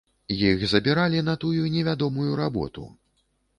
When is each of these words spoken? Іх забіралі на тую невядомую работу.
Іх 0.35 0.63
забіралі 0.71 1.19
на 1.27 1.35
тую 1.45 1.69
невядомую 1.75 2.33
работу. 2.43 2.89